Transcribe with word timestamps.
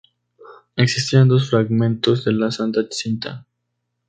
Existían 0.77 1.27
dos 1.27 1.51
fragmentos 1.51 2.25
de 2.25 2.31
la 2.31 2.49
Santa 2.49 2.81
Cinta. 2.89 3.45